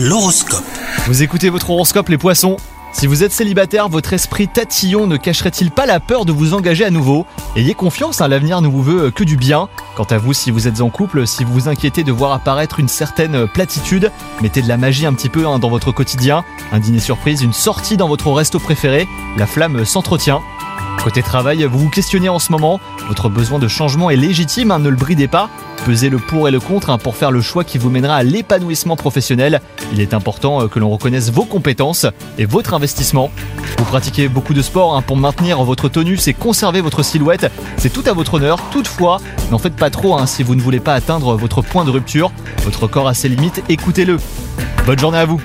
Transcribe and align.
L'horoscope. 0.00 0.62
Vous 1.08 1.24
écoutez 1.24 1.50
votre 1.50 1.70
horoscope 1.70 2.08
les 2.08 2.18
poissons 2.18 2.56
Si 2.92 3.08
vous 3.08 3.24
êtes 3.24 3.32
célibataire, 3.32 3.88
votre 3.88 4.12
esprit 4.12 4.46
tatillon 4.46 5.08
ne 5.08 5.16
cacherait-il 5.16 5.72
pas 5.72 5.86
la 5.86 5.98
peur 5.98 6.24
de 6.24 6.30
vous 6.30 6.54
engager 6.54 6.84
à 6.84 6.90
nouveau? 6.90 7.26
Ayez 7.56 7.74
confiance, 7.74 8.20
hein, 8.20 8.28
l'avenir 8.28 8.60
ne 8.60 8.68
vous 8.68 8.80
veut 8.80 9.10
que 9.10 9.24
du 9.24 9.36
bien. 9.36 9.68
Quant 9.96 10.04
à 10.04 10.18
vous, 10.18 10.32
si 10.32 10.52
vous 10.52 10.68
êtes 10.68 10.82
en 10.82 10.88
couple, 10.88 11.26
si 11.26 11.42
vous 11.42 11.52
vous 11.52 11.68
inquiétez 11.68 12.04
de 12.04 12.12
voir 12.12 12.30
apparaître 12.30 12.78
une 12.78 12.86
certaine 12.86 13.48
platitude, 13.48 14.12
mettez 14.40 14.62
de 14.62 14.68
la 14.68 14.76
magie 14.76 15.04
un 15.04 15.14
petit 15.14 15.28
peu 15.28 15.48
hein, 15.48 15.58
dans 15.58 15.68
votre 15.68 15.90
quotidien. 15.90 16.44
Un 16.70 16.78
dîner 16.78 17.00
surprise, 17.00 17.42
une 17.42 17.52
sortie 17.52 17.96
dans 17.96 18.06
votre 18.06 18.30
resto 18.30 18.60
préféré, 18.60 19.08
la 19.36 19.48
flamme 19.48 19.84
s'entretient. 19.84 20.42
Côté 21.08 21.22
travail, 21.22 21.64
vous 21.64 21.78
vous 21.78 21.88
questionnez 21.88 22.28
en 22.28 22.38
ce 22.38 22.52
moment, 22.52 22.80
votre 23.06 23.30
besoin 23.30 23.58
de 23.58 23.66
changement 23.66 24.10
est 24.10 24.16
légitime, 24.16 24.70
hein, 24.70 24.78
ne 24.78 24.90
le 24.90 24.96
bridez 24.96 25.26
pas. 25.26 25.48
Pesez 25.86 26.10
le 26.10 26.18
pour 26.18 26.48
et 26.48 26.50
le 26.50 26.60
contre 26.60 26.90
hein, 26.90 26.98
pour 26.98 27.16
faire 27.16 27.30
le 27.30 27.40
choix 27.40 27.64
qui 27.64 27.78
vous 27.78 27.88
mènera 27.88 28.16
à 28.16 28.22
l'épanouissement 28.22 28.94
professionnel. 28.94 29.62
Il 29.94 30.02
est 30.02 30.12
important 30.12 30.60
euh, 30.60 30.68
que 30.68 30.78
l'on 30.78 30.90
reconnaisse 30.90 31.32
vos 31.32 31.46
compétences 31.46 32.04
et 32.36 32.44
votre 32.44 32.74
investissement. 32.74 33.30
Vous 33.78 33.84
pratiquez 33.86 34.28
beaucoup 34.28 34.52
de 34.52 34.60
sport 34.60 34.96
hein, 34.96 35.00
pour 35.00 35.16
maintenir 35.16 35.64
votre 35.64 35.88
tonus 35.88 36.28
et 36.28 36.34
conserver 36.34 36.82
votre 36.82 37.02
silhouette. 37.02 37.50
C'est 37.78 37.90
tout 37.90 38.04
à 38.04 38.12
votre 38.12 38.34
honneur. 38.34 38.60
Toutefois, 38.70 39.22
n'en 39.50 39.56
faites 39.56 39.76
pas 39.76 39.88
trop 39.88 40.18
si 40.26 40.42
vous 40.42 40.56
ne 40.56 40.60
voulez 40.60 40.80
pas 40.80 40.92
atteindre 40.92 41.36
votre 41.36 41.62
point 41.62 41.86
de 41.86 41.90
rupture. 41.90 42.30
Votre 42.64 42.86
corps 42.86 43.08
a 43.08 43.14
ses 43.14 43.30
limites, 43.30 43.62
écoutez-le. 43.70 44.18
Bonne 44.84 44.98
journée 44.98 45.20
à 45.20 45.24
vous 45.24 45.40